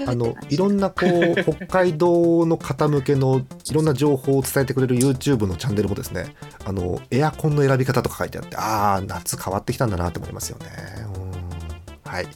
[0.07, 10.67] あのいろんなこう北海道の方向けのいろんな情報を伝えてくれる YouTube のチャンネルもですねあのエアコンの選び方とか書いてあってああ夏変わってきたんだなって思いますよね。
[11.15, 12.11] うん。
[12.11, 12.27] はい。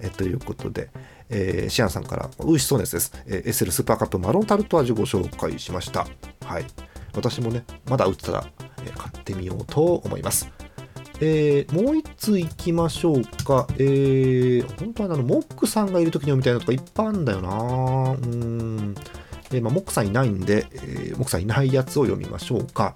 [0.00, 0.90] えということで、
[1.34, 6.06] えーシアンさんから「美味しそうなやつです、えーエッセルスーパーカップマロンタルト味」ご紹介しました。
[6.44, 6.64] はい
[7.14, 8.46] 私もねまだ売ってたら、
[8.84, 10.48] えー買ってみようと思います。
[11.20, 13.66] えーもう一通いきましょうか。
[13.78, 17.50] えー、本当はあの、モックさんがいるときに読みたいのとかいっぱいあるんだよな。
[18.12, 18.94] うん。
[19.52, 22.94] えーまあ、モックさんいないんで、えーモックさんいないやつを読みましょうか。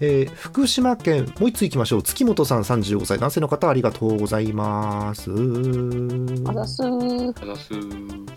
[0.00, 2.02] えー福島県、もう一通いきましょう。
[2.02, 5.30] 月本さん35歳、男性の方ありがとうございます。
[5.30, 7.42] あざすー。
[7.42, 8.28] あざすー。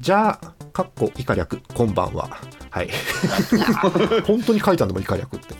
[0.00, 2.28] じゃあ、かっこ以下略、こんばんは。
[2.70, 2.90] はい。
[4.26, 5.54] 本当に書いたんだもん、以下略って。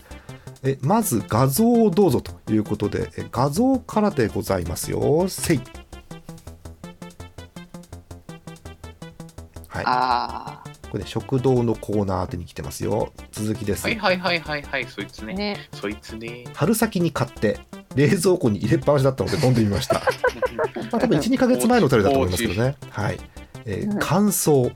[0.63, 5.27] えまず画像をどうぞということで、え画像からでございますよ。
[5.27, 5.61] せい。
[9.67, 9.83] はい。
[9.87, 10.60] あ
[10.91, 13.13] これね、食堂のコーナー宛てに来てますよ。
[13.31, 13.85] 続きです。
[13.85, 15.27] はいはいはいはいはい、そいつー。
[15.27, 15.33] ね。
[15.35, 15.69] ね。
[15.71, 16.43] そいつね。
[16.53, 17.61] 春先に買って、
[17.95, 20.01] 冷蔵庫に入れっぱなしだったので飲んでみました。
[20.91, 22.75] まあ、多分1、2ヶ月前のお便りだと思いますけどね。
[22.89, 23.19] はい。
[23.63, 24.75] えーうん乾燥、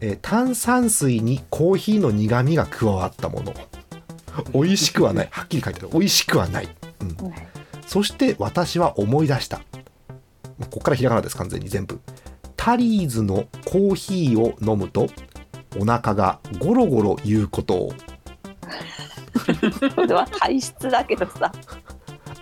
[0.00, 3.54] えー炭酸水にコーヒーの苦味が加わったもの。
[4.52, 5.28] 美味しくはない。
[5.30, 5.90] はっきり書いてある。
[5.92, 6.68] 美味しくはない。
[7.02, 7.16] うん。
[7.86, 9.58] そして私は思い出した。
[9.58, 9.62] こ
[10.70, 12.00] こからひらがなです、完全に全部。
[12.56, 15.08] タリーズのコーヒーを飲むと、
[15.80, 17.92] お腹がゴロゴロ言うことを。
[19.94, 21.52] それは体質だけどさ。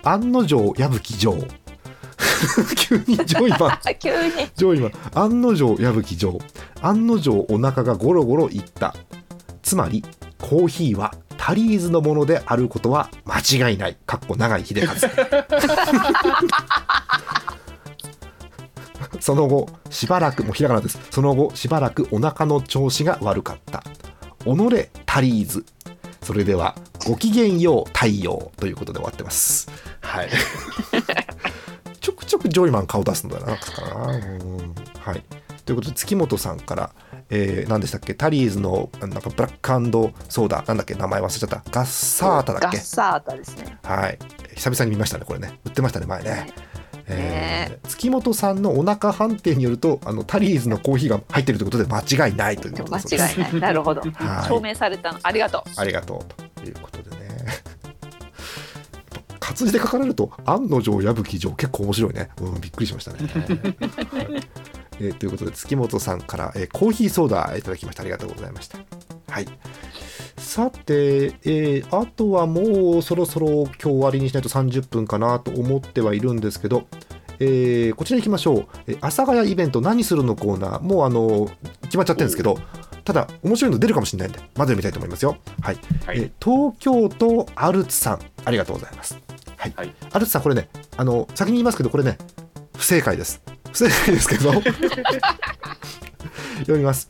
[0.03, 1.35] 案の定矢吹城。
[2.77, 4.49] 急にジョイマン急に。
[4.55, 6.39] ジョイマン案の定矢吹城。
[6.81, 8.95] 案の定お腹がゴロゴロいった。
[9.61, 10.03] つまり
[10.39, 13.97] コーヒーはタリーズのものであることは間違いない。
[14.05, 14.95] かっこ長井秀和
[19.25, 20.99] その後しばらくもうひらがなです。
[21.09, 23.83] その後しばらくお腹の調子が悪かった。
[24.43, 25.65] 己タリーズ
[26.21, 26.75] それでは
[27.07, 29.67] ごきげんよう太陽ということで終わってます。
[30.01, 30.29] はい。
[31.99, 34.05] ちょくちょくジョイマン顔出すんだなかな。
[34.05, 34.75] うん。
[34.99, 35.23] はい。
[35.65, 36.91] ということで月本さんから
[37.31, 38.13] えー、何でしたっけ？
[38.13, 40.63] タリーズのなんかブラックソーダ。
[40.67, 40.93] なんだっけ？
[40.93, 41.63] 名前忘れちゃった。
[41.71, 42.77] ガッサータだっけ？
[42.77, 43.79] ガッサータですね。
[43.81, 44.19] はい。
[44.53, 45.59] 久々に見ましたねこれね。
[45.65, 46.29] 売ってましたね前ね。
[46.29, 46.74] ね
[47.07, 53.15] えー月本さんのお腹判定によるとあのタリーズのコーヒーが入っているということで間違いないということです。
[53.15, 53.59] 違いない。
[53.61, 54.01] なるほど。
[54.01, 54.11] はい。
[54.47, 55.19] 証明されたの。
[55.21, 56.25] ありがとありがと
[56.57, 57.25] うということでね。
[59.39, 63.39] 活字で書かれると案の定矢吹城結構面白いね、うん、びっくりしましたね、 は
[64.21, 64.49] い。
[64.99, 68.01] えーということで月本さんから、えーコーヒーソーダいただきました。
[68.01, 68.79] ありがとうございました。
[69.29, 69.47] はい
[70.45, 76.87] さて、えーあとはもうそろそろ今日終わりにしないと30分かなと思ってはいるんですけど、
[77.39, 80.81] えーこちら行きましょう、えー阿佐ヶ谷イベント何するのコーナー。
[80.81, 81.49] もうあの
[81.81, 82.59] 決まっちゃってるんですけど
[83.03, 85.35] ただ面白いの出るかもしれないんでまず読みたいと思いますよ。
[85.61, 85.77] はい。
[86.05, 86.19] はい。
[86.19, 88.19] えー東京都アルツさん。
[88.45, 89.19] ありがとうございます、
[89.57, 89.73] はい。
[89.75, 89.91] はい。
[90.11, 92.17] アルツさんこれねあの先に言いますけどこれね
[92.77, 93.41] 不正解です。
[93.71, 94.53] 不正解ですけど。
[96.59, 97.09] 読みます。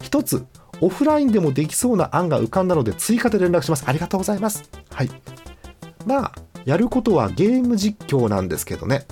[0.00, 0.44] 一つ
[0.82, 3.84] オフラインでもできそうな案が浮かんだので追加で連絡します。
[3.86, 4.68] ありがとうございます。
[4.90, 5.10] はい。
[6.04, 6.32] まあ
[6.64, 9.06] やることはゲーム実況なんですけどね。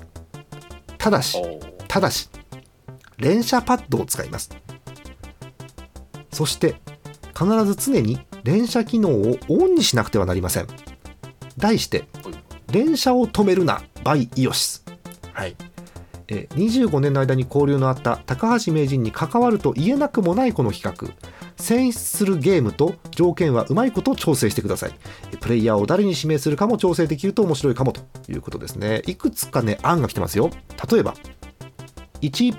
[0.98, 1.40] ただし
[1.86, 2.28] ただし
[3.18, 4.50] 連射パッドを使います。
[6.32, 6.74] そして
[7.38, 10.66] 必ず常に連射機能をオンにしなくてはなりません。
[11.56, 12.04] 題して
[12.72, 14.84] 連射を止めるな by イオシス。
[15.32, 15.54] はい。
[16.26, 21.30] えー25年の間に交流のあった高橋名人に関わると言えなくもないこの企画
[21.60, 24.92] 選出するゲームと条件はうまいこと調整してください。
[25.32, 29.02] えープレイヤーを誰に指名するかも調整できると面白いかもということですね。
[29.06, 30.50] いくつかね案が来てますよ。
[30.90, 31.14] 例えば
[32.20, 32.54] 1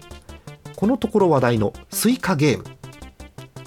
[0.76, 2.64] このところ話題のスイカゲーム。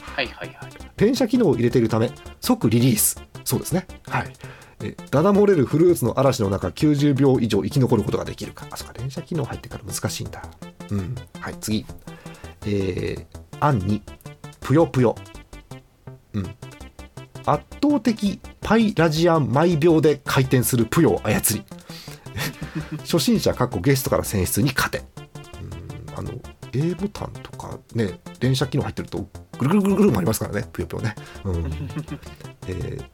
[0.01, 0.71] はいはいはい。
[0.97, 3.23] 連射機能を入れているため即リリース。
[3.45, 3.87] そうですね。
[4.09, 4.33] はい。
[4.83, 8.67] えダダ漏れるフルーツの嵐の中90秒以上生き残ることができるか。
[8.71, 10.43] あそうか連射機能入ってから難しいんだ。
[10.91, 11.15] うん。
[11.39, 11.87] はい次。
[12.67, 13.27] えー、
[13.61, 14.03] 案に
[14.65, 15.15] ぷよぷよ。
[16.33, 16.57] うん。
[17.47, 21.65] 圧倒的パイラジアン毎秒で回転するぷよを操り。
[23.05, 25.05] 初心者かっこゲストから選出に勝て。
[26.09, 26.33] うんあの
[26.77, 31.65] A ボタンとかね連射機能入ってるとぐるぐるぐるぐるもありますからねぷよぷよね、うん。
[32.67, 33.05] えー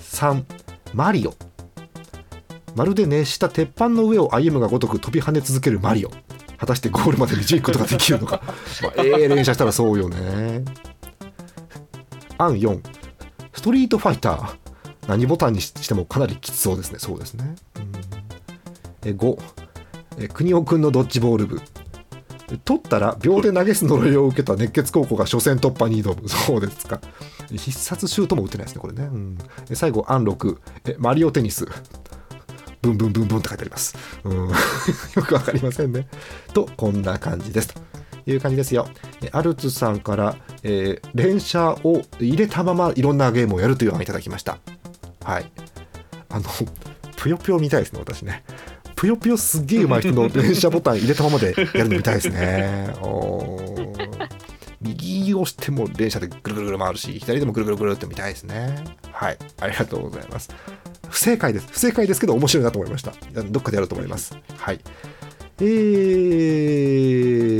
[0.00, 0.44] 3
[0.92, 1.34] マリオ。
[2.74, 6.10] まるで熱した鉄板の上を歩むがごとく飛び跳ね続けるマリオ。
[6.58, 8.42] 果たしてゴールまで導くことができるのか、
[8.82, 10.64] まあ、ええ連射したらそうよね
[12.38, 12.80] 案4
[13.52, 14.66] ストリートファイター。
[15.08, 16.98] 何ボタンにしてもかなりきつそうですね。
[16.98, 17.92] そうですね、うん、
[19.04, 19.38] え5
[20.18, 21.60] え国尾くんのドッジボール部。
[22.64, 26.28] 取ったら秒で投げす呪いを受けた熱血高校が初戦突破に挑む。
[26.28, 27.00] そうですか。
[27.50, 29.38] 必殺シュートも打てないですねこれね、うん、
[29.74, 31.66] 最後アン6えマリオテニス。
[32.82, 34.54] ブンブンブンブンって書いてあります、うん、 よ
[35.26, 36.08] くわかりませんね。
[36.52, 37.74] とこんな感じです。
[38.26, 38.88] いう感じですよ。
[39.22, 44.58] えアルツさんから、えー連射を入れたままいろんなゲームをやるという案をいただきました。
[45.24, 45.50] はい。
[46.28, 46.66] あのぷ
[47.16, 48.44] ぷよぷよ見たいですね私ね。
[48.94, 52.94] ぷよぷよすっげえ上手い人の 連射ボタン入れたままでやるの見たいですね。
[53.00, 54.28] おー。
[54.80, 58.84] 右押しても連射でぐるぐるぐる回るし左でもぐるぐるぐるって見たいですね。
[59.10, 59.38] はい。
[59.60, 60.50] ありがとうございます。
[61.08, 61.66] 不正解です。
[61.70, 63.12] 不正解ですけど面白いなと思いました。
[63.42, 64.36] どっかでやると思います。
[64.56, 64.80] はい
[65.58, 65.64] え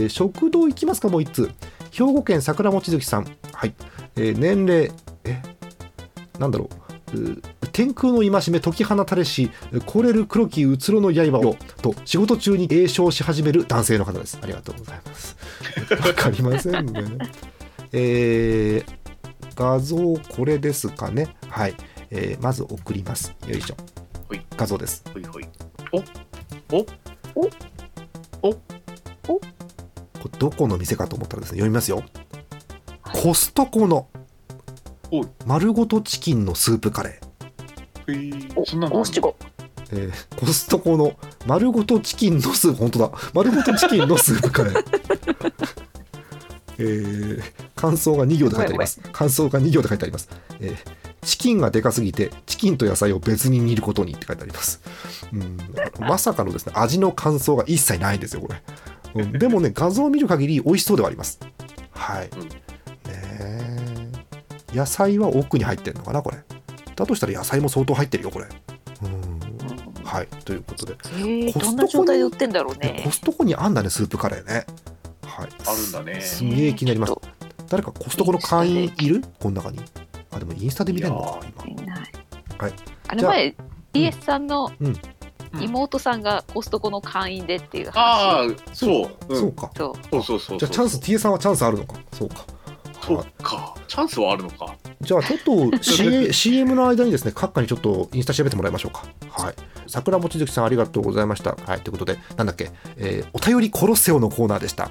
[0.05, 1.51] ー、食堂行きますかもう1つ
[1.91, 3.27] 兵庫県桜餅月さん。
[3.53, 3.75] はい、
[4.17, 4.93] えー年齢
[5.25, 5.43] え
[6.39, 6.69] なんだろ
[7.15, 7.19] う。
[7.19, 9.51] う天空の戒め解き放たれし
[9.87, 14.39] 凍れる黒きうつろの刃をと仕事中に栄唱し始める男性の方です。
[14.43, 15.37] ありがとうございます。
[16.07, 17.03] わかりませんね。
[17.93, 18.97] えー
[19.55, 21.35] 画像これですかね。
[21.49, 21.75] はい、
[22.11, 23.35] えーまず送ります。
[23.47, 23.77] よいしょ。
[24.57, 25.03] 画像です。
[25.15, 25.49] ほいほい。
[28.55, 29.41] こ
[30.33, 32.03] れどこの店かと思ったらですね読みますよ、
[33.03, 33.23] はい。
[33.23, 34.09] コストコの
[35.47, 37.27] 丸ごとチキンのスープカレー。
[38.13, 39.03] へえおそんなの
[39.93, 41.15] えーコストコの
[41.47, 45.53] 丸ごとチキンのスープ本当だ丸ごとチキンのスープカレー
[46.79, 47.43] えー
[47.75, 50.29] 感想が2行で書いてあります感想が2行で書いてあります、
[50.61, 54.81] えーチキンがでかすぎてチキンと野菜を別に煮ることにって書いてあります。
[55.33, 55.59] うん
[56.01, 58.63] まさかのですね味の感想が一切ないんですよこれ、
[59.23, 61.41] うんでもね画像を見る限り美味しそうではあります。
[61.91, 62.41] はい、うん。
[62.49, 62.51] ね
[63.09, 64.09] え。
[64.73, 66.39] 野菜は奥に入ってるのかなこれ。
[66.95, 68.47] だとしたら野菜も相当入ってるよこれ。
[69.03, 70.05] うん。
[70.05, 70.27] はい。
[70.45, 70.97] ということで。
[71.03, 73.01] えー、コストコで売ってんだろうね。
[73.05, 74.67] コストコにあんだねスープカレーね。
[75.23, 75.49] はい。
[75.67, 76.21] あるんだね。
[76.21, 77.15] すげえ気になります。
[77.69, 79.25] 誰かコストコの会員いる？
[79.41, 79.81] この中に
[80.37, 81.83] あでもインスタで見れるのか今。
[81.83, 81.99] いない。
[82.59, 82.73] はい。
[83.09, 83.55] ああの前
[83.93, 84.97] DS さんのうん。
[85.61, 88.55] 妹さんがコストコの会員でっていうあ話。
[88.73, 89.35] あそう、う。
[89.35, 89.71] ん、そうか。
[89.77, 89.95] そう。
[90.11, 91.95] そうそうそうじゃあチャンス T さんはチャンスあるのか。
[92.13, 92.45] そうか。
[93.01, 93.75] そうはいか。
[93.87, 94.75] チャンスはあるのか。
[95.01, 99.05] じゃあちょっと CA CM の間にですね閣下にちょっとインスタ調べてもらいましょうか。
[99.31, 99.55] はい。
[99.87, 101.57] 桜餅月さんありがとうございました。
[101.65, 101.81] はい。
[101.81, 104.91] ということでなんだっけ、えーお便りコロッセオのコーナーでした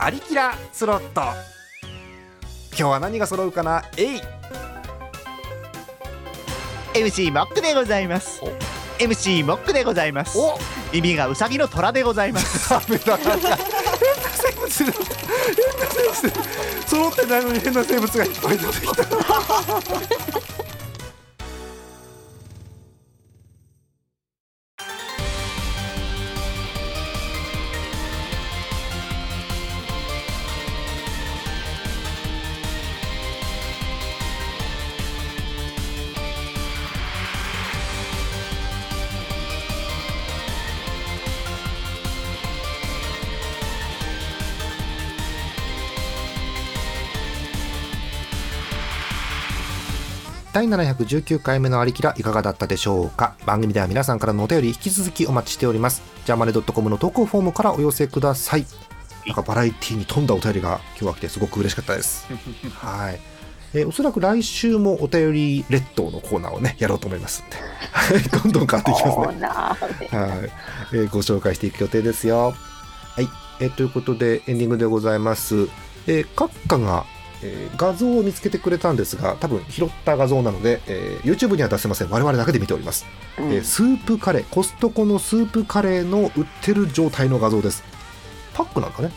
[0.00, 1.22] アリキラスロット。
[2.70, 3.82] 今日は何が揃うかな？
[3.96, 4.20] えい。
[6.94, 8.40] MC モックでございます。
[9.00, 10.38] MC モックでございます。
[10.38, 10.56] お。
[10.92, 12.70] 耳がウサギの虎でございます。
[12.70, 13.56] ダメだ変な
[14.36, 14.94] 生物変な
[15.90, 19.04] 生物揃ってないのに変な生物がいっぱい出てきた
[50.58, 53.36] 第719回目のありきらいかがだったでしょうか？
[53.46, 56.02] 番組では皆さんからのお便り引き続きお待ちしております。
[56.24, 58.66] ジャーマネドットコムの投稿フォームからお寄せください。
[59.24, 62.26] なんかバラエティに富んだお便りが今日は来てすごく嬉しかったです。
[62.74, 63.20] はい、
[63.72, 67.56] えーおそらく来週もお便り列島のコーナーをねやろうと思いますんで。
[67.92, 69.12] は いどんどん変わっていきますね。
[69.14, 70.50] コーナーではい、
[70.92, 72.52] えーご紹介していく予定ですよ。
[73.14, 73.28] はい、
[73.60, 75.68] えーということでエンディングでございます。
[76.08, 77.04] えー、閣下が、
[77.42, 82.10] えー画像を見つけてくれたんですが、多分拾った画像なので、えー YouTube には出せません。
[82.10, 83.06] 我々だけで見ております。
[83.38, 87.82] うんえースープカレー、コストコのスープカレーの売ってる状態の画像です。
[88.54, 89.12] パックなんかね。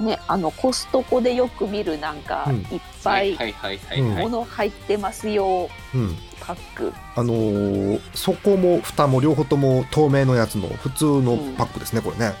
[0.00, 6.16] ねあのコストコでよく見るなんかうんいっぱいはいはいはいうんはい、物入ってますようん。
[6.40, 12.32] パックあのー底も蓋も両方とも透明のやつの普通のパックですね、これね。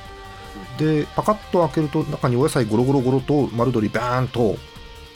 [0.80, 4.56] でパカッと開けると中にお野菜ゴロゴロゴロと丸鶏バーンと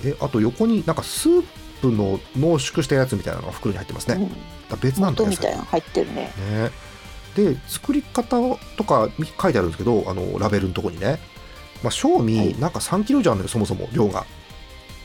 [0.04, 1.44] えあと横になんかスー
[1.80, 4.28] プの濃縮したやつみたいなのが袋に入ってますね、うん。
[4.68, 6.32] だ別なんだ元みたいなの入ってるね。
[6.50, 6.70] ね。
[7.34, 8.38] で作り方
[8.76, 9.08] とか
[9.40, 11.18] 書いてあるんですけどあのラベルのとこにね、
[11.82, 12.58] まあ、賞味はい。
[12.58, 14.26] なんか3キロじゃんのよそもそも量が。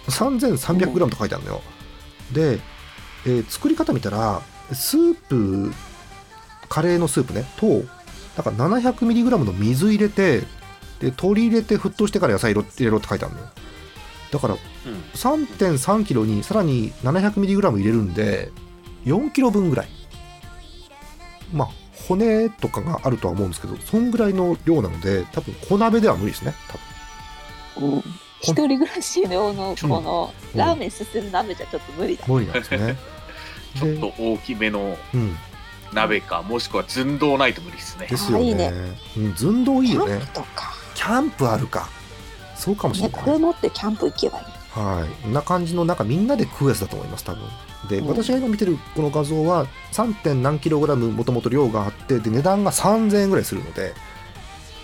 [0.08, 1.62] 3300g と書いてあるのよ、
[2.32, 2.60] で、
[3.26, 4.42] えー作り方見たら
[4.72, 5.72] スープ
[6.68, 7.84] カレーのスープねと
[8.40, 10.40] なんか 700mg の水入れて
[11.00, 13.48] で鶏入れて沸騰してから野菜入れろって書いてあるのよ。
[14.32, 14.60] だからうん。
[15.14, 18.52] 3.3キロにさらに 700mg 入れるんで
[19.06, 19.90] 4キロ分ぐらい。
[21.54, 21.70] まあ
[22.08, 26.54] 骨とかがあるとは思うんですけどそんぐらいの量なので多分小鍋では無理ですね
[27.76, 27.92] 多分。
[27.94, 28.04] うん。
[28.42, 32.26] 一人暮らし用のこのうんラーメンすする鍋じゃちょっと無理だ。
[32.26, 32.96] 無理なんですね。
[33.78, 35.38] ちょっと大きめのうん
[35.94, 38.08] 鍋か、もしくは寸胴ないと無理ですね。
[38.08, 38.18] で。
[38.18, 38.72] すよいいね。
[39.18, 40.14] うん、寸胴いいキよね。
[40.14, 40.74] ャンプとか。
[40.96, 41.90] キャンプあるか。
[42.56, 44.46] そうかもしれね、ない、これ持ってキャンプ行けばいい。
[44.72, 47.44] はい、こんな感じのなんかみんなで食うやつだと思います多分。
[47.90, 48.08] で、うん。
[48.08, 50.14] 私が今見てるこの画像は 3.
[50.14, 53.94] 点何キログラムもともと量があってで値段が3000円ぐらいするので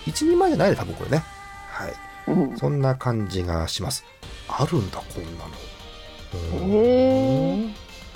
[0.06, 1.22] 1人前じゃないね多分これね。
[1.70, 1.92] はい。
[2.28, 2.56] うん。
[2.58, 4.04] そんな感じがします。
[4.48, 6.64] あるんだこんなの。
[6.64, 6.70] うん。
[6.72, 7.72] へー。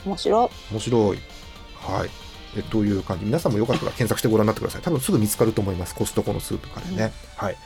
[0.06, 0.46] 面白。
[0.46, 0.72] い。
[0.72, 1.18] 面白い。
[1.76, 3.24] はいえという感じ？
[3.24, 7.56] 皆さんもよかったら検索してご覧になってください多分すぐ見つかると思いますコストコのスープカレーね、はい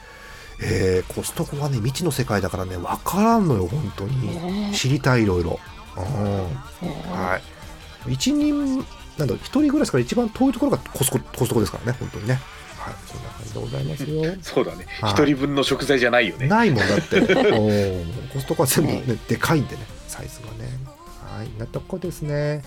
[0.62, 5.58] えーコストコはね未知の世界だからね分からんのよ本当に、ね知りたいいろいろ。
[5.96, 6.04] うん
[6.82, 7.40] えは
[8.08, 8.12] い。
[8.12, 8.84] 一人、
[9.16, 12.40] なんだ一人暮らしから一番遠いところがコスココストコですからね、本当にね。
[12.78, 14.34] はい、そんな感じでございますよ。
[14.42, 14.86] そうだね。
[15.00, 16.46] はい一人分の食材じゃないよね。
[16.48, 17.24] ないもんだって、 うん
[18.32, 20.70] コストコは全部ね、でかいんでね、サイズがね。
[21.36, 22.62] はい、なとこですね。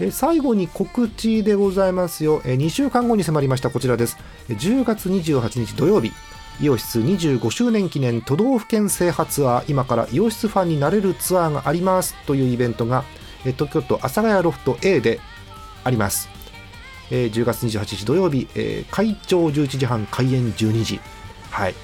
[0.00, 2.42] え最後に告知でございますよ。
[2.44, 4.16] え2週間後に迫りました、こちらです。
[4.48, 6.12] 10月28日土曜日、
[6.60, 13.04] イオシス25周年記念都道府県制覇ツアー、今からイオシスファンになれるツアーがありますというイベントが、
[13.42, 15.20] 東京都阿佐ヶ谷ロフト A で
[15.84, 16.28] あります。
[17.10, 21.00] えー10月28日土曜日、えー会長11時半、開演12時。
[21.50, 21.74] はい。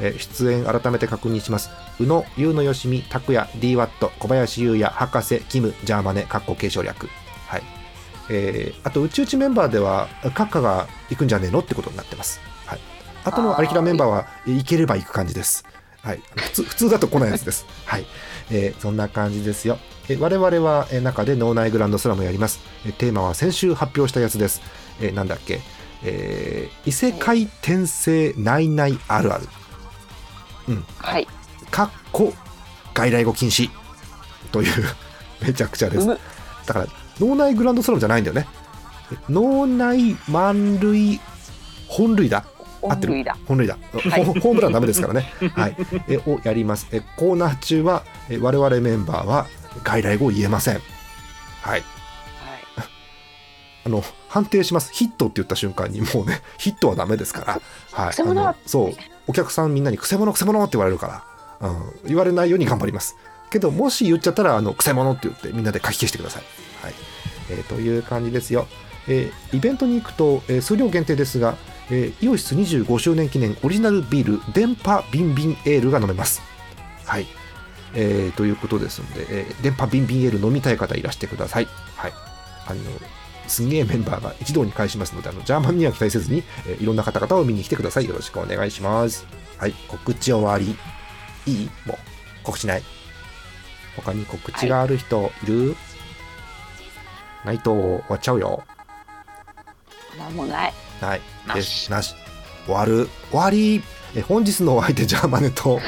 [0.00, 1.70] えー出演改めて確認します。
[2.00, 3.88] 宇野、優野よしみ、拓也、DWAT、
[4.18, 7.08] 小林優也、博士、キム、ジャーマネ、かっこ継承略。
[7.46, 7.62] はい。
[8.30, 12.40] えーあと、宇宙地メンバーでは、カッカが行くんじゃねえのってことになってます。
[12.66, 12.78] はい。
[13.24, 15.64] あとのアリキラメンバーは、えー行ければ行く感じです。
[16.02, 16.22] はい。
[16.36, 17.66] 普通、普通だと来ないやつです。
[17.86, 18.06] はい。
[18.50, 19.78] えーそんな感じですよ。
[20.08, 22.60] えー我々は、えー中で脳内グランドスラムやります。
[22.86, 24.60] えーテーマは先週発表したやつです。
[25.00, 25.60] えーなんだっけ。
[26.04, 29.48] えー異世界転生ないないあるある。
[30.98, 31.26] はい。
[31.70, 32.32] かっこ
[32.94, 33.70] 外来語禁止。
[34.52, 34.84] という
[35.42, 36.06] めちゃくちゃです。
[36.06, 36.86] だから
[37.20, 38.46] 脳内グランドスラムじゃないんだよね。
[39.28, 41.20] 脳内満塁
[41.86, 42.44] 本塁打。
[42.80, 43.24] 合ってる。
[43.46, 43.76] 本塁打、
[44.10, 44.24] はい。
[44.24, 46.86] ホホームランダメですからね、 はい、えをやります。
[46.92, 49.46] えコーナー中はえ我々メンバーは
[49.82, 50.74] 外来語を言えません。
[50.74, 50.82] はい。
[51.72, 51.82] はい。
[53.84, 54.92] あの判定します。
[54.92, 57.60] ヒットって言った瞬間にもうねヒットはダメですから、
[57.92, 61.22] はい、あのそうお客さんみんなにくせ者くせ者って言われるか
[61.60, 63.16] ら、うん、言われないように頑張ります。
[63.50, 66.42] けどもし言っちゃったらあのくせ者って言ってみんなで書き消してください、
[66.82, 66.94] はい。
[67.50, 68.66] えーという感じですよ、
[69.06, 71.56] えーイベントに行くと、えー数量限定ですが、
[71.90, 76.42] えーイオシス25周年記念オリジナルビール電波ビンビンエールが飲めます。
[77.04, 77.26] はい。
[77.94, 81.68] えーということですので、えー電波ビンビンエール飲みたい方いらしてください。
[81.96, 82.12] はい。
[82.66, 82.80] あの
[83.48, 88.06] すんげえメンバーが一堂に会しますので、あのジャーマンには期待せずに、えーいろんな方々を見に来てください。
[88.08, 89.26] よろしくお願いします。
[89.58, 90.76] はい、告知終わり。
[91.50, 91.70] いい？
[91.86, 91.98] もう、
[92.44, 92.82] 告知ない？
[93.96, 95.76] 他に告知がある人いる、
[97.44, 98.62] ないと終わっちゃうよ。
[100.18, 100.74] なんもない。
[101.00, 101.20] ない。
[101.46, 102.14] なしなし。
[102.66, 103.08] 終わる。
[103.30, 103.82] 終わり。
[104.16, 105.80] え本日のお相手、ジャーマネと、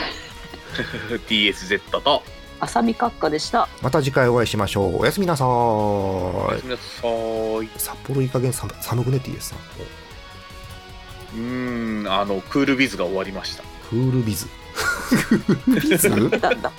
[1.28, 2.22] TSZ と、
[2.60, 3.68] 浅見閣下でした。
[3.82, 5.00] また次回お会いしましょう。
[5.00, 6.64] おやすみなさーいおやす。
[6.64, 7.70] みなさーい。
[7.76, 9.58] 札幌いい加減寒寒くね TS さん。
[9.58, 13.62] うーん、あの、クールビズが終わりました。
[13.88, 14.46] クールビズ？
[15.28, 16.08] クールビズ？
[16.08, 16.16] な
[16.50, 16.72] んだ？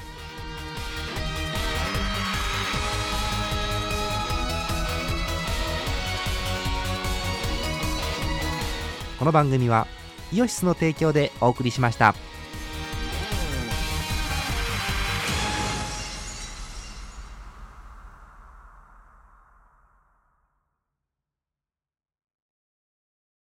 [9.18, 9.88] この番組は
[10.34, 12.16] イオシスの提供でお送りしました。